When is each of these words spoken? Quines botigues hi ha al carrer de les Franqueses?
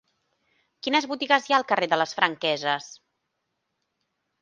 Quines 0.87 1.07
botigues 1.11 1.45
hi 1.49 1.55
ha 1.55 1.59
al 1.59 1.67
carrer 1.73 1.91
de 1.93 2.01
les 2.05 2.17
Franqueses? 2.23 2.91